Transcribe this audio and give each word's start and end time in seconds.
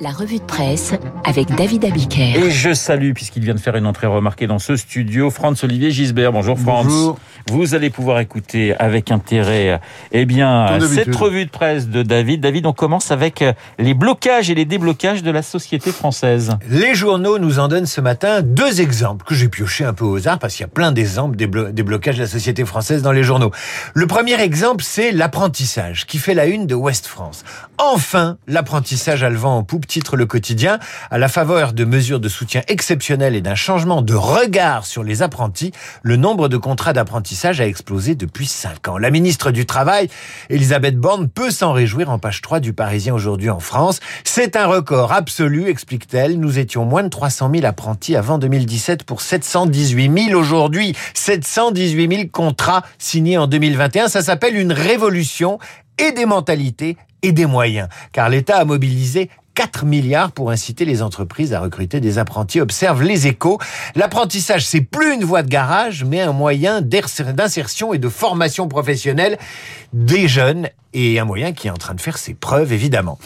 La 0.00 0.10
revue 0.10 0.38
de 0.38 0.44
presse 0.44 0.94
avec 1.24 1.54
David 1.54 1.84
Abiker. 1.84 2.34
Et 2.36 2.50
je 2.50 2.72
salue, 2.72 3.12
puisqu'il 3.12 3.44
vient 3.44 3.54
de 3.54 3.60
faire 3.60 3.76
une 3.76 3.86
entrée 3.86 4.06
remarquée 4.06 4.46
dans 4.46 4.58
ce 4.58 4.74
studio, 4.74 5.30
Franz 5.30 5.62
Olivier 5.64 5.90
Gisbert. 5.90 6.32
Bonjour 6.32 6.58
Franz. 6.58 6.88
Bonjour. 6.88 7.18
Vous 7.50 7.74
allez 7.74 7.90
pouvoir 7.90 8.18
écouter 8.20 8.74
avec 8.78 9.10
intérêt, 9.10 9.80
eh 10.12 10.24
bien, 10.24 10.78
cette 10.80 11.14
revue 11.14 11.44
de 11.44 11.50
presse 11.50 11.88
de 11.88 12.02
David. 12.02 12.40
David, 12.40 12.66
on 12.66 12.72
commence 12.72 13.10
avec 13.10 13.44
les 13.78 13.94
blocages 13.94 14.48
et 14.50 14.54
les 14.54 14.64
déblocages 14.64 15.22
de 15.22 15.30
la 15.30 15.42
société 15.42 15.92
française. 15.92 16.56
Les 16.68 16.94
journaux 16.94 17.38
nous 17.38 17.58
en 17.58 17.68
donnent 17.68 17.86
ce 17.86 18.00
matin 18.00 18.40
deux 18.42 18.80
exemples 18.80 19.24
que 19.26 19.34
j'ai 19.34 19.48
pioché 19.48 19.84
un 19.84 19.92
peu 19.92 20.04
au 20.04 20.16
hasard 20.16 20.38
parce 20.38 20.54
qu'il 20.54 20.62
y 20.62 20.68
a 20.68 20.72
plein 20.72 20.92
d'exemples 20.92 21.36
des, 21.36 21.46
blo- 21.46 21.70
des 21.70 21.82
blocages 21.82 22.16
de 22.16 22.22
la 22.22 22.28
société 22.28 22.64
française 22.64 23.02
dans 23.02 23.12
les 23.12 23.24
journaux. 23.24 23.50
Le 23.94 24.06
premier 24.06 24.40
exemple, 24.40 24.82
c'est 24.82 25.12
l'apprentissage 25.12 26.06
qui 26.06 26.18
fait 26.18 26.34
la 26.34 26.46
une 26.46 26.66
de 26.66 26.74
Ouest 26.74 27.06
France. 27.06 27.44
Enfin, 27.78 28.38
l'apprentissage 28.46 29.01
a 29.08 29.28
le 29.28 29.36
vent 29.36 29.56
en 29.56 29.62
poupe, 29.64 29.86
titre 29.86 30.16
le 30.16 30.26
quotidien, 30.26 30.78
à 31.10 31.18
la 31.18 31.28
faveur 31.28 31.72
de 31.72 31.84
mesures 31.84 32.20
de 32.20 32.28
soutien 32.28 32.62
exceptionnelles 32.68 33.34
et 33.34 33.40
d'un 33.40 33.54
changement 33.54 34.02
de 34.02 34.14
regard 34.14 34.86
sur 34.86 35.02
les 35.02 35.22
apprentis, 35.22 35.72
le 36.02 36.16
nombre 36.16 36.48
de 36.48 36.56
contrats 36.56 36.92
d'apprentissage 36.92 37.60
a 37.60 37.66
explosé 37.66 38.14
depuis 38.14 38.46
cinq 38.46 38.88
ans. 38.88 38.98
La 38.98 39.10
ministre 39.10 39.50
du 39.50 39.66
Travail, 39.66 40.08
Elisabeth 40.50 40.96
Borne, 40.96 41.28
peut 41.28 41.50
s'en 41.50 41.72
réjouir 41.72 42.10
en 42.10 42.18
page 42.18 42.40
3 42.40 42.60
du 42.60 42.72
Parisien 42.72 43.14
aujourd'hui 43.14 43.50
en 43.50 43.60
France. 43.60 44.00
C'est 44.24 44.56
un 44.56 44.66
record 44.66 45.12
absolu, 45.12 45.68
explique-t-elle. 45.68 46.38
Nous 46.38 46.58
étions 46.58 46.84
moins 46.84 47.02
de 47.02 47.08
300 47.08 47.50
000 47.52 47.66
apprentis 47.66 48.16
avant 48.16 48.38
2017 48.38 49.04
pour 49.04 49.20
718 49.20 50.28
000 50.28 50.40
aujourd'hui. 50.40 50.94
718 51.14 52.16
000 52.16 52.28
contrats 52.30 52.82
signés 52.98 53.38
en 53.38 53.46
2021. 53.46 54.08
Ça 54.08 54.22
s'appelle 54.22 54.56
une 54.56 54.72
révolution 54.72 55.58
et 55.98 56.12
des 56.12 56.26
mentalités 56.26 56.96
et 57.22 57.32
des 57.32 57.46
moyens. 57.46 57.88
Car 58.12 58.28
l'État 58.28 58.58
a 58.58 58.64
mobilisé 58.64 59.30
4 59.54 59.84
milliards 59.84 60.32
pour 60.32 60.50
inciter 60.50 60.84
les 60.84 61.02
entreprises 61.02 61.52
à 61.52 61.60
recruter 61.60 62.00
des 62.00 62.18
apprentis, 62.18 62.60
observe 62.60 63.02
les 63.02 63.26
échos. 63.26 63.58
L'apprentissage, 63.94 64.66
c'est 64.66 64.80
plus 64.80 65.14
une 65.14 65.24
voie 65.24 65.42
de 65.42 65.48
garage, 65.48 66.04
mais 66.04 66.20
un 66.20 66.32
moyen 66.32 66.80
d'insertion 66.80 67.92
et 67.92 67.98
de 67.98 68.08
formation 68.08 68.68
professionnelle 68.68 69.38
des 69.92 70.28
jeunes 70.28 70.68
et 70.94 71.18
un 71.18 71.24
moyen 71.24 71.52
qui 71.52 71.68
est 71.68 71.70
en 71.70 71.76
train 71.76 71.94
de 71.94 72.00
faire 72.00 72.18
ses 72.18 72.34
preuves, 72.34 72.72
évidemment. 72.72 73.18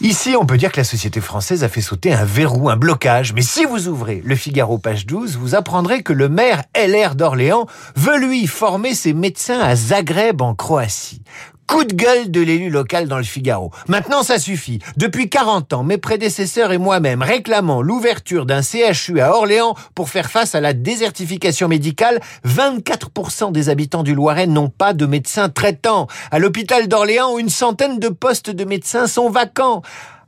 Ici, 0.00 0.34
on 0.36 0.44
peut 0.44 0.56
dire 0.56 0.72
que 0.72 0.80
la 0.80 0.84
société 0.84 1.20
française 1.20 1.62
a 1.62 1.68
fait 1.68 1.80
sauter 1.80 2.12
un 2.12 2.24
verrou, 2.24 2.68
un 2.68 2.76
blocage. 2.76 3.32
Mais 3.34 3.42
si 3.42 3.64
vous 3.64 3.86
ouvrez 3.86 4.20
le 4.24 4.34
Figaro 4.34 4.76
page 4.76 5.06
12, 5.06 5.36
vous 5.36 5.54
apprendrez 5.54 6.02
que 6.02 6.12
le 6.12 6.28
maire 6.28 6.64
LR 6.76 7.14
d'Orléans 7.14 7.68
veut 7.94 8.18
lui 8.18 8.48
former 8.48 8.96
ses 8.96 9.12
médecins 9.12 9.60
à 9.60 9.76
Zagreb 9.76 10.42
en 10.42 10.56
Croatie. 10.56 11.22
Coup 11.66 11.84
de 11.84 11.94
gueule 11.94 12.30
de 12.30 12.40
l'élu 12.40 12.70
local 12.70 13.08
dans 13.08 13.16
le 13.16 13.22
Figaro. 13.22 13.70
Maintenant, 13.88 14.22
ça 14.22 14.38
suffit. 14.38 14.80
Depuis 14.96 15.28
40 15.28 15.72
ans, 15.72 15.84
mes 15.84 15.96
prédécesseurs 15.96 16.72
et 16.72 16.78
moi-même 16.78 17.22
réclamons 17.22 17.82
l'ouverture 17.82 18.46
d'un 18.46 18.62
CHU 18.62 19.20
à 19.20 19.34
Orléans 19.34 19.74
pour 19.94 20.10
faire 20.10 20.30
face 20.30 20.54
à 20.54 20.60
la 20.60 20.72
désertification 20.72 21.68
médicale. 21.68 22.20
24% 22.46 23.52
des 23.52 23.68
habitants 23.68 24.02
du 24.02 24.14
Loiret 24.14 24.46
n'ont 24.46 24.68
pas 24.68 24.92
de 24.92 25.06
médecin 25.06 25.48
traitant. 25.48 26.08
À 26.30 26.38
l'hôpital 26.38 26.88
d'Orléans, 26.88 27.38
une 27.38 27.48
centaine 27.48 27.98
de 27.98 28.08
postes 28.08 28.50
de 28.50 28.64
médecins 28.64 29.06
sont 29.06 29.30
vacants. 29.30 29.82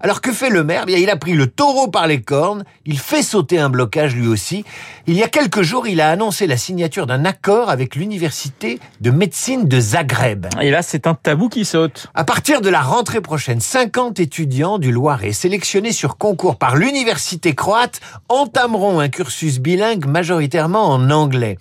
Alors 0.05 0.21
que 0.21 0.35
fait 0.35 0.51
le 0.51 0.65
maire? 0.65 0.85
Bien, 0.85 0.99
Il 0.99 1.09
a 1.09 1.17
pris 1.17 1.33
le 1.33 1.47
taureau 1.47 1.89
par 1.89 2.07
les 2.07 2.21
cornes, 2.21 2.65
il 2.85 2.99
fait 2.99 3.23
sauter 3.23 3.59
un 3.59 3.71
blocage 3.71 4.15
lui 4.15 4.27
aussi. 4.27 4.63
Il 5.07 5.15
y 5.15 5.23
a 5.23 5.29
quelques 5.29 5.63
jours, 5.63 5.87
il 5.87 6.03
a 6.03 6.11
annoncé 6.11 6.47
la 6.47 6.59
signature 6.59 7.07
d'un 7.07 7.25
accord 7.25 7.71
avec 7.71 7.97
l'université 7.97 8.81
de 9.01 9.11
médecine 9.11 9.67
de 9.67 9.81
Zagreb. 9.81 10.47
Et 10.61 10.71
là, 10.71 10.83
c'est 10.83 11.07
un 11.07 11.15
tabou 11.15 11.49
qui 11.49 11.65
saute. 11.65 12.09
À 12.13 12.25
partir 12.25 12.61
de 12.61 12.69
la 12.69 12.83
rentrée 12.83 13.23
prochaine, 13.23 13.61
50 13.61 14.21
étudiants 14.21 14.77
du 14.79 14.93
Loiret 14.93 15.33
sélectionnés 15.33 15.93
sur 15.93 16.19
concours 16.19 16.59
par 16.59 16.77
l'université 16.77 17.55
croate 17.55 18.03
entameront 18.29 19.01
un 19.01 19.09
cursus 19.09 19.59
bilingue 19.59 20.05
majoritairement 20.05 20.85
en 20.85 21.11
anglais. 21.11 21.57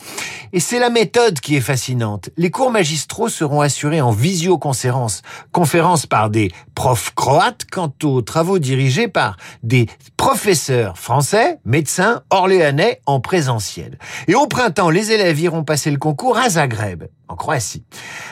Et 0.51 0.59
c'est 0.59 0.79
la 0.79 0.89
méthode 0.89 1.39
qui 1.39 1.55
est 1.55 1.61
fascinante. 1.61 2.29
Les 2.35 2.51
cours 2.51 2.71
magistraux 2.71 3.29
seront 3.29 3.61
assurés 3.61 4.01
en 4.01 4.11
visioconférence, 4.11 5.21
conférence 5.53 6.05
par 6.05 6.29
des 6.29 6.51
profs 6.75 7.13
croates 7.15 7.65
quant 7.71 7.91
aux 8.03 8.21
travaux 8.33 8.57
dirigés 8.57 9.07
par 9.07 9.37
des 9.61 9.87
professeurs 10.17 10.97
français, 10.97 11.59
médecins, 11.65 12.23
orléanais 12.31 12.99
en 13.05 13.19
présentiel. 13.19 13.99
Et 14.27 14.33
au 14.33 14.47
printemps, 14.47 14.89
les 14.89 15.11
élèves 15.11 15.39
iront 15.39 15.63
passer 15.63 15.91
le 15.91 15.99
concours 15.99 16.39
à 16.39 16.49
Zagreb, 16.49 17.03
en 17.27 17.35
Croatie. 17.35 17.83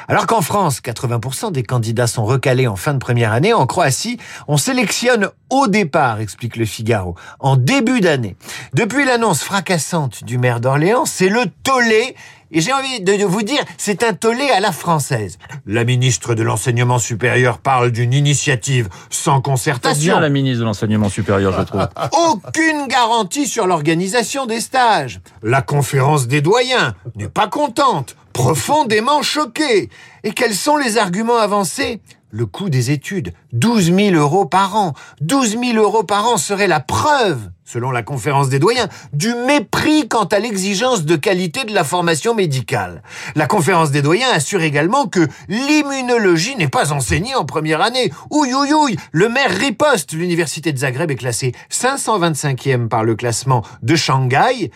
Alors 0.07 0.25
qu'en 0.25 0.41
France, 0.41 0.81
80% 0.81 1.51
des 1.51 1.61
candidats 1.61 2.07
sont 2.07 2.25
recalés 2.25 2.65
en 2.65 2.77
fin 2.77 2.95
de 2.95 2.97
première 2.97 3.31
année, 3.31 3.53
en 3.53 3.67
Croatie, 3.67 4.17
on 4.47 4.57
sélectionne 4.57 5.29
au 5.51 5.67
départ, 5.67 6.19
explique 6.19 6.55
le 6.55 6.65
Figaro, 6.65 7.13
en 7.39 7.55
début 7.55 8.01
d'année. 8.01 8.35
Depuis 8.73 9.05
l'annonce 9.05 9.43
fracassante 9.43 10.23
du 10.23 10.39
maire 10.39 10.61
d'Orléans, 10.61 11.05
c'est 11.05 11.29
le 11.29 11.45
tollé 11.61 12.15
et 12.51 12.61
j'ai 12.61 12.73
envie 12.73 13.01
de 13.01 13.25
vous 13.25 13.43
dire, 13.43 13.63
c'est 13.77 14.03
un 14.03 14.13
tollé 14.13 14.49
à 14.49 14.59
la 14.59 14.71
française. 14.71 15.37
La 15.65 15.83
ministre 15.83 16.35
de 16.35 16.43
l'Enseignement 16.43 16.99
supérieur 16.99 17.59
parle 17.59 17.91
d'une 17.91 18.13
initiative 18.13 18.89
sans 19.09 19.41
concertation. 19.41 20.13
bien 20.13 20.19
la 20.19 20.29
ministre 20.29 20.59
de 20.59 20.65
l'enseignement 20.65 21.09
supérieur, 21.09 21.53
je 21.57 21.63
trouve. 21.63 21.87
Aucune 22.29 22.87
garantie 22.87 23.47
sur 23.47 23.67
l'organisation 23.67 24.45
des 24.45 24.59
stages. 24.59 25.21
La 25.43 25.61
conférence 25.61 26.27
des 26.27 26.41
doyens 26.41 26.95
n'est 27.15 27.29
pas 27.29 27.47
contente, 27.47 28.15
profondément 28.33 29.21
choquée. 29.21 29.89
Et 30.23 30.31
quels 30.31 30.55
sont 30.55 30.77
les 30.77 30.97
arguments 30.97 31.37
avancés? 31.37 32.01
Le 32.33 32.45
coût 32.45 32.69
des 32.69 32.91
études, 32.91 33.33
12 33.51 33.93
000 33.93 34.15
euros 34.15 34.45
par 34.45 34.77
an. 34.77 34.93
12 35.19 35.59
000 35.59 35.73
euros 35.73 36.03
par 36.03 36.25
an 36.27 36.37
serait 36.37 36.67
la 36.67 36.79
preuve, 36.79 37.49
selon 37.65 37.91
la 37.91 38.03
conférence 38.03 38.47
des 38.47 38.57
doyens, 38.57 38.87
du 39.11 39.35
mépris 39.45 40.07
quant 40.07 40.23
à 40.23 40.39
l'exigence 40.39 41.03
de 41.03 41.17
qualité 41.17 41.65
de 41.65 41.73
la 41.73 41.83
formation 41.83 42.33
médicale. 42.33 43.03
La 43.35 43.47
conférence 43.47 43.91
des 43.91 44.01
doyens 44.01 44.29
assure 44.33 44.61
également 44.61 45.07
que 45.07 45.27
l'immunologie 45.49 46.55
n'est 46.55 46.69
pas 46.69 46.93
enseignée 46.93 47.35
en 47.35 47.43
première 47.43 47.81
année. 47.81 48.13
Ouïe, 48.29 48.53
ouïe, 48.53 48.73
ouïe, 48.73 48.97
le 49.11 49.27
maire 49.27 49.51
riposte. 49.51 50.13
L'université 50.13 50.71
de 50.71 50.77
Zagreb 50.77 51.11
est 51.11 51.17
classée 51.17 51.51
525e 51.69 52.87
par 52.87 53.03
le 53.03 53.15
classement 53.15 53.61
de 53.81 53.97
Shanghai, 53.97 54.71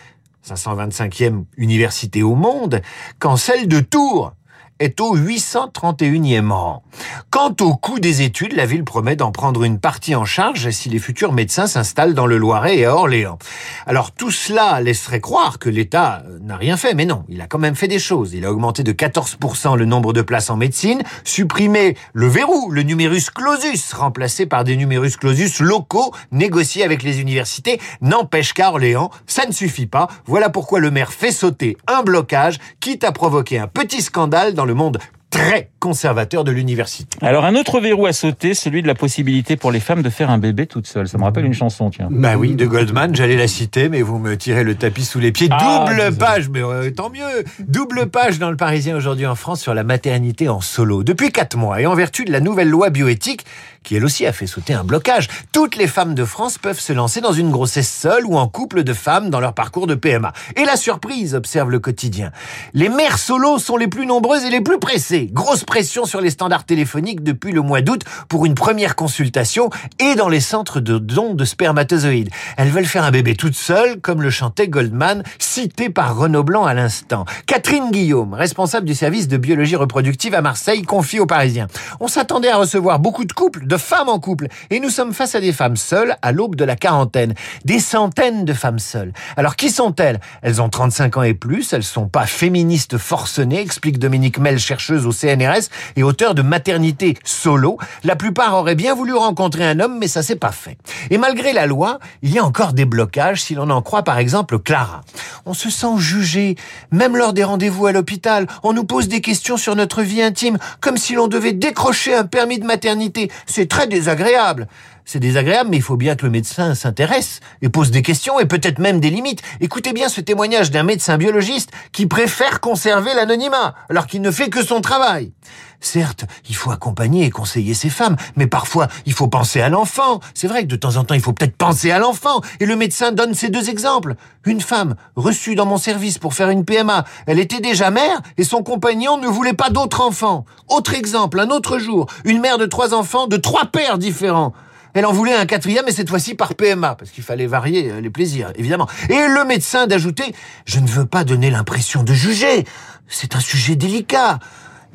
525e 0.46 1.44
université 1.56 2.22
au 2.22 2.34
monde, 2.34 2.82
quand 3.18 3.38
celle 3.38 3.66
de 3.66 3.80
Tours 3.80 4.34
est 4.78 5.00
au 5.00 5.16
831e 5.16 6.50
rang. 6.50 6.82
Quant 7.30 7.54
au 7.60 7.74
coût 7.74 7.98
des 7.98 8.22
études, 8.22 8.54
la 8.54 8.66
ville 8.66 8.84
promet 8.84 9.16
d'en 9.16 9.32
prendre 9.32 9.64
une 9.64 9.78
partie 9.78 10.14
en 10.14 10.24
charge 10.24 10.70
si 10.70 10.88
les 10.88 10.98
futurs 10.98 11.32
médecins 11.32 11.66
s'installent 11.66 12.14
dans 12.14 12.26
le 12.26 12.36
Loiret 12.36 12.78
et 12.78 12.84
à 12.84 12.94
Orléans. 12.94 13.38
Alors 13.86 14.12
tout 14.12 14.30
cela 14.30 14.80
laisserait 14.80 15.20
croire 15.20 15.58
que 15.58 15.68
l'État 15.68 16.22
euh, 16.26 16.38
n'a 16.40 16.56
rien 16.56 16.76
fait, 16.76 16.94
mais 16.94 17.06
non, 17.06 17.24
il 17.28 17.40
a 17.40 17.46
quand 17.46 17.58
même 17.58 17.74
fait 17.74 17.88
des 17.88 17.98
choses. 17.98 18.34
Il 18.34 18.44
a 18.44 18.52
augmenté 18.52 18.82
de 18.82 18.92
14% 18.92 19.76
le 19.76 19.84
nombre 19.84 20.12
de 20.12 20.22
places 20.22 20.50
en 20.50 20.56
médecine, 20.56 21.02
supprimé 21.24 21.96
le 22.12 22.26
verrou, 22.26 22.70
le 22.70 22.82
numerus 22.82 23.30
clausus, 23.30 23.92
remplacé 23.94 24.46
par 24.46 24.64
des 24.64 24.76
numerus 24.76 25.16
clausus 25.16 25.60
locaux 25.60 26.12
négociés 26.32 26.84
avec 26.84 27.02
les 27.02 27.20
universités. 27.20 27.80
N'empêche 28.02 28.52
qu'à 28.52 28.70
Orléans, 28.70 29.10
ça 29.26 29.46
ne 29.46 29.52
suffit 29.52 29.86
pas. 29.86 30.08
Voilà 30.26 30.50
pourquoi 30.50 30.80
le 30.80 30.90
maire 30.90 31.12
fait 31.12 31.32
sauter 31.32 31.76
un 31.86 32.02
blocage, 32.02 32.58
quitte 32.80 33.04
à 33.04 33.12
provoquer 33.12 33.58
un 33.58 33.68
petit 33.68 34.02
scandale 34.02 34.54
dans 34.54 34.65
le 34.66 34.74
monde 34.74 34.98
très 35.30 35.70
conservateur 35.86 36.42
de 36.42 36.50
l'université. 36.50 37.16
Alors, 37.22 37.44
un 37.44 37.54
autre 37.54 37.78
verrou 37.78 38.06
à 38.06 38.12
sauter, 38.12 38.54
celui 38.54 38.82
de 38.82 38.88
la 38.88 38.96
possibilité 38.96 39.56
pour 39.56 39.70
les 39.70 39.78
femmes 39.78 40.02
de 40.02 40.10
faire 40.10 40.30
un 40.30 40.38
bébé 40.38 40.66
toute 40.66 40.88
seule. 40.88 41.06
Ça 41.06 41.16
me 41.16 41.22
rappelle 41.22 41.44
une 41.44 41.54
chanson, 41.54 41.90
tiens. 41.90 42.08
Bah 42.10 42.34
oui, 42.36 42.56
de 42.56 42.66
Goldman, 42.66 43.14
j'allais 43.14 43.36
la 43.36 43.46
citer, 43.46 43.88
mais 43.88 44.02
vous 44.02 44.18
me 44.18 44.36
tirez 44.36 44.64
le 44.64 44.74
tapis 44.74 45.04
sous 45.04 45.20
les 45.20 45.30
pieds. 45.30 45.46
Ah, 45.52 45.84
Double 45.86 46.16
page, 46.16 46.48
mais 46.48 46.60
euh, 46.60 46.90
tant 46.90 47.08
mieux. 47.08 47.44
Double 47.60 48.08
page 48.08 48.40
dans 48.40 48.50
le 48.50 48.56
Parisien 48.56 48.96
aujourd'hui 48.96 49.26
en 49.26 49.36
France 49.36 49.60
sur 49.60 49.74
la 49.74 49.84
maternité 49.84 50.48
en 50.48 50.60
solo. 50.60 51.04
Depuis 51.04 51.30
quatre 51.30 51.56
mois, 51.56 51.80
et 51.80 51.86
en 51.86 51.94
vertu 51.94 52.24
de 52.24 52.32
la 52.32 52.40
nouvelle 52.40 52.68
loi 52.68 52.90
bioéthique, 52.90 53.44
qui 53.84 53.94
elle 53.94 54.04
aussi 54.04 54.26
a 54.26 54.32
fait 54.32 54.48
sauter 54.48 54.74
un 54.74 54.82
blocage, 54.82 55.28
toutes 55.52 55.76
les 55.76 55.86
femmes 55.86 56.16
de 56.16 56.24
France 56.24 56.58
peuvent 56.58 56.80
se 56.80 56.92
lancer 56.92 57.20
dans 57.20 57.32
une 57.32 57.52
grossesse 57.52 57.88
seule 57.88 58.26
ou 58.26 58.36
en 58.36 58.48
couple 58.48 58.82
de 58.82 58.92
femmes 58.92 59.30
dans 59.30 59.38
leur 59.38 59.52
parcours 59.52 59.86
de 59.86 59.94
PMA. 59.94 60.32
Et 60.56 60.64
la 60.64 60.76
surprise, 60.76 61.36
observe 61.36 61.70
le 61.70 61.78
quotidien. 61.78 62.32
Les 62.74 62.88
mères 62.88 63.18
solo 63.18 63.60
sont 63.60 63.76
les 63.76 63.86
plus 63.86 64.06
nombreuses 64.06 64.44
et 64.44 64.50
les 64.50 64.60
plus 64.60 64.80
pressées. 64.80 65.28
Grosse 65.32 65.62
pression 65.62 65.75
sur 65.82 66.22
les 66.22 66.30
standards 66.30 66.64
téléphoniques 66.64 67.22
depuis 67.22 67.52
le 67.52 67.60
mois 67.60 67.82
d'août 67.82 68.02
pour 68.28 68.46
une 68.46 68.54
première 68.54 68.96
consultation 68.96 69.68
et 69.98 70.14
dans 70.14 70.30
les 70.30 70.40
centres 70.40 70.80
de 70.80 70.96
dons 70.96 71.34
de 71.34 71.44
spermatozoïdes. 71.44 72.30
Elles 72.56 72.70
veulent 72.70 72.86
faire 72.86 73.04
un 73.04 73.10
bébé 73.10 73.36
toutes 73.36 73.54
seules, 73.54 74.00
comme 74.00 74.22
le 74.22 74.30
chantait 74.30 74.68
Goldman, 74.68 75.22
cité 75.38 75.90
par 75.90 76.16
Renaud 76.16 76.44
Blanc 76.44 76.64
à 76.64 76.72
l'instant. 76.72 77.26
Catherine 77.46 77.90
Guillaume, 77.90 78.32
responsable 78.32 78.86
du 78.86 78.94
service 78.94 79.28
de 79.28 79.36
biologie 79.36 79.76
reproductive 79.76 80.34
à 80.34 80.40
Marseille, 80.40 80.80
confie 80.82 81.20
aux 81.20 81.26
Parisiens. 81.26 81.66
On 82.00 82.08
s'attendait 82.08 82.50
à 82.50 82.56
recevoir 82.56 82.98
beaucoup 82.98 83.26
de 83.26 83.32
couples, 83.34 83.66
de 83.66 83.76
femmes 83.76 84.08
en 84.08 84.18
couple, 84.18 84.48
et 84.70 84.80
nous 84.80 84.90
sommes 84.90 85.12
face 85.12 85.34
à 85.34 85.40
des 85.40 85.52
femmes 85.52 85.76
seules 85.76 86.16
à 86.22 86.32
l'aube 86.32 86.56
de 86.56 86.64
la 86.64 86.76
quarantaine. 86.76 87.34
Des 87.66 87.80
centaines 87.80 88.46
de 88.46 88.54
femmes 88.54 88.78
seules. 88.78 89.12
Alors 89.36 89.56
qui 89.56 89.68
sont-elles? 89.68 90.20
Elles 90.40 90.62
ont 90.62 90.70
35 90.70 91.18
ans 91.18 91.22
et 91.22 91.34
plus, 91.34 91.74
elles 91.74 91.84
sont 91.84 92.08
pas 92.08 92.24
féministes 92.24 92.96
forcenées, 92.96 93.60
explique 93.60 93.98
Dominique 93.98 94.38
Mel, 94.38 94.58
chercheuse 94.58 95.06
au 95.06 95.12
CNRS, 95.12 95.65
et 95.96 96.02
auteurs 96.02 96.34
de 96.34 96.42
maternité 96.42 97.16
solo. 97.24 97.78
La 98.04 98.16
plupart 98.16 98.54
auraient 98.54 98.74
bien 98.74 98.94
voulu 98.94 99.14
rencontrer 99.14 99.64
un 99.66 99.80
homme, 99.80 99.98
mais 99.98 100.08
ça 100.08 100.22
s'est 100.22 100.36
pas 100.36 100.52
fait. 100.52 100.78
Et 101.10 101.18
malgré 101.18 101.52
la 101.52 101.66
loi, 101.66 101.98
il 102.22 102.32
y 102.32 102.38
a 102.38 102.44
encore 102.44 102.72
des 102.72 102.84
blocages 102.84 103.42
si 103.42 103.54
l'on 103.54 103.70
en 103.70 103.82
croit 103.82 104.02
par 104.02 104.18
exemple 104.18 104.58
Clara. 104.58 105.02
On 105.44 105.54
se 105.54 105.70
sent 105.70 105.98
jugé, 105.98 106.56
même 106.90 107.16
lors 107.16 107.32
des 107.32 107.44
rendez-vous 107.44 107.86
à 107.86 107.92
l'hôpital. 107.92 108.46
On 108.62 108.72
nous 108.72 108.84
pose 108.84 109.08
des 109.08 109.20
questions 109.20 109.56
sur 109.56 109.76
notre 109.76 110.02
vie 110.02 110.22
intime, 110.22 110.58
comme 110.80 110.96
si 110.96 111.14
l'on 111.14 111.28
devait 111.28 111.52
décrocher 111.52 112.14
un 112.14 112.24
permis 112.24 112.58
de 112.58 112.66
maternité. 112.66 113.30
C'est 113.46 113.68
très 113.68 113.86
désagréable. 113.86 114.68
C'est 115.08 115.20
désagréable, 115.20 115.70
mais 115.70 115.76
il 115.76 115.82
faut 115.84 115.96
bien 115.96 116.16
que 116.16 116.26
le 116.26 116.32
médecin 116.32 116.74
s'intéresse 116.74 117.38
et 117.62 117.68
pose 117.68 117.92
des 117.92 118.02
questions 118.02 118.40
et 118.40 118.44
peut-être 118.44 118.80
même 118.80 118.98
des 118.98 119.08
limites. 119.08 119.40
Écoutez 119.60 119.92
bien 119.92 120.08
ce 120.08 120.20
témoignage 120.20 120.72
d'un 120.72 120.82
médecin 120.82 121.16
biologiste 121.16 121.70
qui 121.92 122.06
préfère 122.06 122.60
conserver 122.60 123.14
l'anonymat 123.14 123.76
alors 123.88 124.08
qu'il 124.08 124.20
ne 124.20 124.32
fait 124.32 124.50
que 124.50 124.64
son 124.64 124.80
travail. 124.80 125.30
Certes, 125.78 126.24
il 126.48 126.56
faut 126.56 126.72
accompagner 126.72 127.24
et 127.24 127.30
conseiller 127.30 127.74
ces 127.74 127.88
femmes, 127.88 128.16
mais 128.34 128.48
parfois 128.48 128.88
il 129.04 129.12
faut 129.12 129.28
penser 129.28 129.60
à 129.60 129.68
l'enfant. 129.68 130.18
C'est 130.34 130.48
vrai 130.48 130.62
que 130.62 130.68
de 130.68 130.74
temps 130.74 130.96
en 130.96 131.04
temps 131.04 131.14
il 131.14 131.20
faut 131.20 131.32
peut-être 131.32 131.56
penser 131.56 131.92
à 131.92 132.00
l'enfant. 132.00 132.40
Et 132.58 132.66
le 132.66 132.74
médecin 132.74 133.12
donne 133.12 133.34
ces 133.34 133.48
deux 133.48 133.70
exemples. 133.70 134.16
Une 134.44 134.60
femme 134.60 134.96
reçue 135.14 135.54
dans 135.54 135.66
mon 135.66 135.76
service 135.76 136.18
pour 136.18 136.34
faire 136.34 136.50
une 136.50 136.64
PMA, 136.64 137.04
elle 137.28 137.38
était 137.38 137.60
déjà 137.60 137.92
mère 137.92 138.20
et 138.38 138.42
son 138.42 138.64
compagnon 138.64 139.18
ne 139.18 139.28
voulait 139.28 139.52
pas 139.52 139.70
d'autres 139.70 140.00
enfants. 140.00 140.46
Autre 140.66 140.94
exemple, 140.94 141.38
un 141.38 141.50
autre 141.50 141.78
jour, 141.78 142.06
une 142.24 142.40
mère 142.40 142.58
de 142.58 142.66
trois 142.66 142.92
enfants 142.92 143.28
de 143.28 143.36
trois 143.36 143.66
pères 143.66 143.98
différents. 143.98 144.52
Elle 144.96 145.04
en 145.04 145.12
voulait 145.12 145.34
un 145.34 145.44
quatrième, 145.44 145.86
et 145.88 145.92
cette 145.92 146.08
fois-ci 146.08 146.34
par 146.34 146.54
PMA, 146.54 146.94
parce 146.94 147.10
qu'il 147.10 147.22
fallait 147.22 147.46
varier 147.46 147.90
euh, 147.90 148.00
les 148.00 148.08
plaisirs, 148.08 148.50
évidemment. 148.56 148.88
Et 149.10 149.28
le 149.28 149.44
médecin 149.44 149.86
d'ajouter, 149.86 150.34
je 150.64 150.80
ne 150.80 150.88
veux 150.88 151.04
pas 151.04 151.22
donner 151.22 151.50
l'impression 151.50 152.02
de 152.02 152.14
juger. 152.14 152.64
C'est 153.06 153.36
un 153.36 153.40
sujet 153.40 153.76
délicat. 153.76 154.38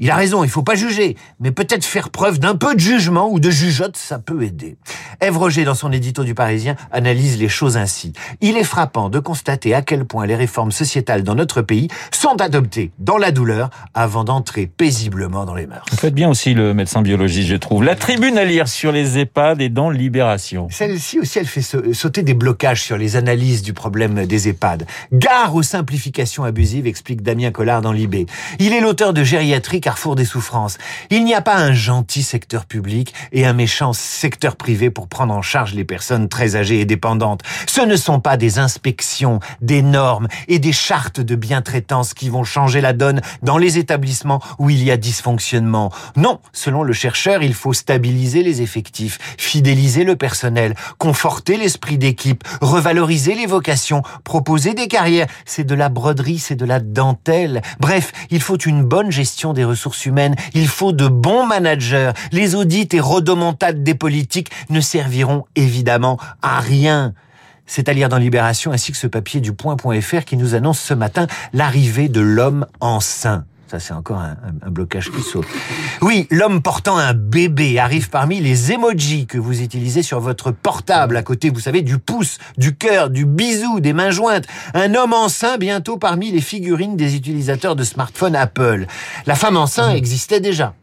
Il 0.04 0.10
a 0.10 0.16
raison, 0.16 0.44
il 0.44 0.50
faut 0.50 0.64
pas 0.64 0.74
juger, 0.74 1.16
mais 1.40 1.52
peut-être 1.52 1.86
faire 1.86 2.10
preuve 2.10 2.40
d'un 2.40 2.56
peu 2.56 2.74
de 2.74 2.80
jugement 2.80 3.30
ou 3.30 3.40
de 3.40 3.52
jugeote, 3.52 3.96
ça 3.96 4.18
peut 4.18 4.42
aider. 4.42 4.76
Ève 5.20 5.38
Roger, 5.38 5.64
dans 5.64 5.76
son 5.76 5.92
édito 5.92 6.24
du 6.24 6.34
Parisien, 6.34 6.76
analyse 6.92 7.38
les 7.38 7.50
choses 7.50 7.78
ainsi. 7.78 8.12
Il 8.42 8.58
est 8.58 8.64
frappant 8.64 9.10
de 9.10 9.20
constater 9.20 9.76
à 9.76 9.84
quel 9.84 10.06
point 10.06 10.26
les 10.26 10.36
réformes 10.36 10.72
sociétales 10.72 11.22
dans 11.22 11.36
notre 11.36 11.62
pays 11.62 11.88
sont 12.12 12.42
adoptées 12.42 12.90
dans 12.98 13.18
la 13.18 13.30
douleur 13.30 13.70
avant 13.94 14.24
d'entrer 14.24 14.66
paisiblement 14.66 15.46
dans 15.46 15.54
les 15.54 15.68
mœurs. 15.68 15.86
Vous 15.92 15.98
faites 15.98 16.16
bien 16.16 16.30
aussi 16.30 16.56
le 16.56 16.74
médecin 16.74 17.04
biologiste, 17.04 17.50
je 17.50 17.56
trouve. 17.56 17.84
La 17.84 17.96
tribune 17.96 18.40
à 18.40 18.44
lire 18.44 18.68
sur 18.68 18.92
les 18.92 19.20
EHPAD 19.20 19.62
et 19.62 19.70
dans 19.70 19.92
Libération. 19.92 20.68
Celle-ci 20.72 21.20
aussi, 21.20 21.38
elle 21.38 21.46
fait 21.46 21.62
sauter 21.94 22.24
des 22.24 22.34
blocages 22.34 22.82
sur 22.82 22.98
les 22.98 23.18
analyses 23.18 23.62
du 23.62 23.74
problème 23.74 24.26
des 24.26 24.50
EHPAD. 24.50 24.88
Gare 25.14 25.54
aux 25.54 25.62
simplifications 25.62 26.44
abusives, 26.44 26.88
explique 26.88 27.22
Damien 27.22 27.52
Collard 27.52 27.84
dans 27.84 27.92
Libé. 27.92 28.26
Il 28.58 28.74
est 28.74 28.82
l'auteur 28.82 29.14
de 29.14 29.24
Gériatrie 29.24 29.80
carrefour 29.92 30.16
des 30.16 30.24
souffrances. 30.24 30.78
Il 31.10 31.26
n'y 31.26 31.34
a 31.34 31.42
pas 31.42 31.58
un 31.58 31.74
gentil 31.74 32.24
secteur 32.24 32.66
public 32.66 33.14
et 33.34 33.46
un 33.46 33.52
méchant 33.52 33.92
secteur 33.92 34.56
privé 34.56 34.90
pour 34.90 35.10
prendre 35.10 35.34
en 35.34 35.42
charge 35.42 35.74
les 35.74 35.84
personnes 35.84 36.30
très 36.30 36.56
âgées 36.56 36.80
et 36.80 36.86
dépendantes. 36.86 37.42
Ce 37.68 37.82
ne 37.82 37.98
sont 37.98 38.22
pas 38.22 38.38
des 38.38 38.58
inspections, 38.58 39.42
des 39.60 39.82
normes 39.82 40.30
et 40.48 40.60
des 40.60 40.72
chartes 40.72 41.20
de 41.20 41.36
bientraitance 41.36 42.14
qui 42.14 42.30
vont 42.30 42.46
changer 42.46 42.80
la 42.80 42.94
donne 42.94 43.20
dans 43.42 43.58
les 43.58 43.80
établissements 43.80 44.42
où 44.60 44.70
il 44.70 44.82
y 44.82 44.92
a 44.92 44.96
dysfonctionnement. 44.96 45.92
Non, 46.16 46.40
selon 46.54 46.84
le 46.84 46.94
chercheur, 46.94 47.44
il 47.44 47.54
faut 47.54 47.74
stabiliser 47.74 48.44
les 48.44 48.62
effectifs, 48.62 49.20
fidéliser 49.38 50.06
le 50.06 50.16
personnel, 50.16 50.74
conforter 51.00 51.58
l'esprit 51.58 51.98
d'équipe, 51.98 52.46
revaloriser 52.62 53.36
les 53.36 53.46
vocations, 53.46 54.04
proposer 54.24 54.74
des 54.74 54.88
carrières. 54.88 55.28
C'est 55.44 55.66
de 55.66 55.76
la 55.76 55.90
broderie, 55.90 56.40
c'est 56.40 56.56
de 56.56 56.66
la 56.66 56.80
dentelle. 56.80 57.62
Bref, 57.82 58.14
il 58.30 58.42
faut 58.42 58.58
une 58.58 58.86
bonne 58.86 59.12
gestion 59.12 59.52
des 59.52 59.66
ressources 59.66 59.81
il 60.54 60.68
faut 60.68 60.92
de 60.92 61.08
bons 61.08 61.46
managers. 61.46 62.12
Les 62.32 62.56
audits 62.56 62.90
et 62.94 63.00
rodomontades 63.00 63.84
des 63.84 63.96
politiques 63.96 64.50
ne 64.70 64.82
serviront 64.82 65.46
évidemment 65.56 66.18
à 66.42 66.60
rien. 66.60 67.14
C'est 67.66 67.88
à 67.88 67.94
lire 67.94 68.10
dans 68.10 68.18
Libération 68.18 68.72
ainsi 68.72 68.92
que 68.92 68.98
ce 68.98 69.08
papier 69.08 69.40
du 69.40 69.54
point.fr 69.54 70.26
qui 70.26 70.36
nous 70.36 70.56
annonce 70.56 70.80
ce 70.80 70.94
matin 70.94 71.28
l'arrivée 71.54 72.10
de 72.10 72.22
l'homme 72.22 72.68
enceint. 72.80 73.46
Ça, 73.72 73.80
c'est 73.80 73.94
encore 73.94 74.18
un, 74.18 74.36
un, 74.66 74.70
blocage 74.70 75.10
qui 75.12 75.22
saute. 75.22 75.48
Oui, 76.02 76.28
l'homme 76.30 76.62
portant 76.62 76.98
un 76.98 77.14
bébé 77.14 77.80
arrive 77.80 78.10
parmi 78.10 78.42
les 78.42 78.74
emojis 78.74 79.28
que 79.28 79.38
vous 79.38 79.62
utilisez 79.62 80.04
sur 80.04 80.20
votre 80.20 80.52
portable, 80.52 81.16
à 81.16 81.24
côté, 81.24 81.50
vous 81.50 81.62
savez, 81.62 81.82
du 81.82 81.98
pouce, 81.98 82.38
du 82.58 82.76
cœur, 82.76 83.10
du 83.10 83.26
bisou, 83.26 83.80
des 83.80 83.94
mains 83.94 84.12
jointes. 84.12 84.44
Un 84.74 84.94
homme 84.94 85.14
enceint 85.14 85.58
bientôt 85.58 85.96
parmi 85.96 86.32
les 86.34 86.42
figurines 86.42 86.98
des 86.98 87.16
utilisateurs 87.16 87.78
de 87.78 87.86
smartphones 87.86 88.36
Apple. 88.36 88.88
La 89.26 89.36
femme 89.36 89.56
enceinte 89.56 89.96
existait 89.96 90.42
déjà. 90.42 90.74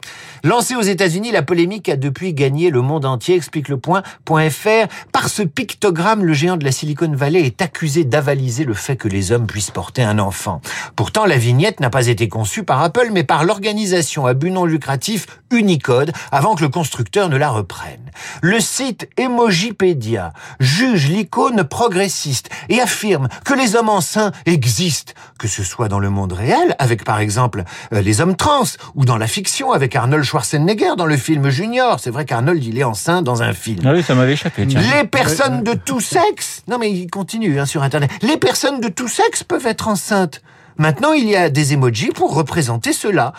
Lancée 0.43 0.75
aux 0.75 0.81
États-Unis, 0.81 1.31
la 1.31 1.41
polémique 1.41 1.89
a 1.89 1.97
depuis 1.97 2.33
gagné 2.33 2.69
le 2.69 2.81
monde 2.81 3.05
entier, 3.05 3.35
explique 3.35 3.67
le 3.67 3.77
point.fr. 3.77 4.87
Par 5.11 5.27
ce 5.27 5.43
pictogramme, 5.43 6.23
le 6.23 6.33
géant 6.33 6.55
de 6.55 6.63
la 6.63 6.71
Silicon 6.71 7.11
Valley 7.13 7.41
est 7.41 7.61
accusé 7.61 8.05
d'avaliser 8.05 8.63
le 8.63 8.73
fait 8.73 8.95
que 8.95 9.07
les 9.07 9.31
hommes 9.31 9.47
puissent 9.47 9.71
porter 9.71 10.01
un 10.01 10.17
enfant. 10.17 10.61
Pourtant, 10.95 11.25
la 11.25 11.37
vignette 11.37 11.79
n'a 11.81 11.89
pas 11.89 12.07
été 12.07 12.29
conçue 12.29 12.63
par 12.63 12.81
Apple, 12.81 13.09
mais 13.11 13.23
par 13.23 13.43
l'organisation 13.43 14.25
à 14.25 14.33
but 14.33 14.51
non 14.51 14.65
lucratif 14.65 15.27
Unicode, 15.51 16.11
avant 16.31 16.55
que 16.55 16.61
le 16.61 16.69
constructeur 16.69 17.27
ne 17.27 17.35
la 17.35 17.49
reprenne. 17.49 18.11
Le 18.41 18.59
site 18.59 19.09
Emojipedia 19.17 20.33
juge 20.59 21.09
l'icône 21.09 21.63
progressiste 21.63 22.49
et 22.69 22.79
affirme 22.79 23.27
que 23.43 23.53
les 23.53 23.75
hommes 23.75 23.89
enceints 23.89 24.31
existent, 24.45 25.13
que 25.37 25.47
ce 25.47 25.63
soit 25.63 25.87
dans 25.87 25.99
le 25.99 26.09
monde 26.09 26.33
réel, 26.33 26.75
avec 26.79 27.03
par 27.03 27.19
exemple 27.19 27.63
euh, 27.93 28.01
les 28.01 28.21
hommes 28.21 28.35
trans, 28.35 28.63
ou 28.95 29.05
dans 29.05 29.17
la 29.17 29.27
fiction, 29.27 29.71
avec 29.71 29.95
Arnold 29.95 30.23
Schwarzenegger 30.29 30.91
dans 30.95 31.07
le 31.07 31.17
film 31.17 31.49
Junior. 31.49 31.99
C'est 31.99 32.11
vrai 32.11 32.23
qu'Arnold, 32.23 32.63
il 32.63 32.77
est 32.77 32.83
enceint 32.83 33.23
dans 33.23 33.41
un 33.41 33.51
film. 33.51 33.79
Ah 33.83 33.93
oui, 33.93 34.03
ça 34.03 34.13
m'avait 34.13 34.33
échappé. 34.33 34.67
Tiens. 34.67 34.79
Les 34.79 35.07
personnes 35.07 35.63
de 35.63 35.73
tout 35.73 36.01
sexe, 36.01 36.61
non 36.67 36.77
mais 36.77 36.91
il 36.91 37.09
continue 37.09 37.59
hein, 37.59 37.65
sur 37.65 37.81
Internet, 37.81 38.11
les 38.21 38.37
personnes 38.37 38.79
de 38.79 38.89
tout 38.89 39.07
sexe 39.07 39.43
peuvent 39.43 39.65
être 39.65 39.87
enceintes. 39.87 40.43
Maintenant, 40.77 41.13
il 41.13 41.27
y 41.27 41.35
a 41.35 41.49
des 41.49 41.73
emojis 41.73 42.11
pour 42.11 42.35
représenter 42.35 42.93
cela. 42.93 43.33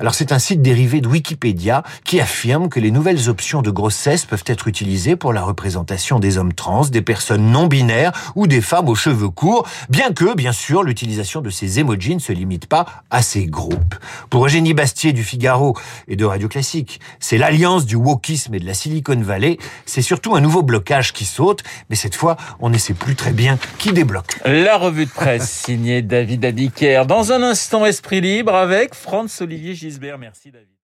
Alors 0.00 0.14
c'est 0.14 0.32
un 0.32 0.38
site 0.38 0.62
dérivé 0.62 1.02
de 1.02 1.08
Wikipédia 1.08 1.82
qui 2.04 2.22
affirme 2.22 2.70
que 2.70 2.80
les 2.80 2.90
nouvelles 2.90 3.28
options 3.28 3.60
de 3.60 3.70
grossesse 3.70 4.24
peuvent 4.24 4.44
être 4.46 4.66
utilisées 4.66 5.14
pour 5.14 5.34
la 5.34 5.42
représentation 5.42 6.18
des 6.18 6.38
hommes 6.38 6.54
trans, 6.54 6.86
des 6.86 7.02
personnes 7.02 7.52
non 7.52 7.66
binaires 7.66 8.32
ou 8.34 8.46
des 8.46 8.62
femmes 8.62 8.88
aux 8.88 8.94
cheveux 8.94 9.28
courts, 9.28 9.68
bien 9.90 10.14
que, 10.14 10.34
bien 10.34 10.52
sûr, 10.52 10.84
l'utilisation 10.84 11.42
de 11.42 11.50
ces 11.50 11.80
emojis 11.80 12.14
ne 12.14 12.20
se 12.20 12.32
limite 12.32 12.64
pas 12.64 12.86
à 13.10 13.20
ces 13.20 13.44
groupes. 13.44 13.94
Pour 14.30 14.46
Eugénie 14.46 14.72
Bastier 14.72 15.12
du 15.12 15.22
Figaro 15.22 15.76
et 16.08 16.16
de 16.16 16.24
Radio 16.24 16.48
Classique, 16.48 16.98
c'est 17.18 17.36
l'alliance 17.36 17.84
du 17.84 17.96
wokisme 17.96 18.54
et 18.54 18.58
de 18.58 18.64
la 18.64 18.72
Silicon 18.72 19.20
Valley, 19.20 19.58
c'est 19.84 20.00
surtout 20.00 20.34
un 20.34 20.40
nouveau 20.40 20.62
blocage 20.62 21.12
qui 21.12 21.26
saute, 21.26 21.62
mais 21.90 21.96
cette 21.96 22.14
fois, 22.14 22.38
on 22.60 22.70
ne 22.70 22.78
sait 22.78 22.94
plus 22.94 23.16
très 23.16 23.32
bien 23.32 23.58
qui 23.76 23.92
débloque. 23.92 24.40
La 24.46 24.78
revue 24.78 25.04
de 25.04 25.10
presse 25.10 25.50
signée 25.50 26.00
David 26.00 26.46
Abiker. 26.46 27.04
Dans 27.06 27.32
un 27.32 27.42
instant, 27.42 27.84
Esprit 27.84 28.22
Libre 28.22 28.54
avec 28.54 28.94
Franz-Olivier 28.94 29.74
Merci 30.18 30.50
David. 30.50 30.76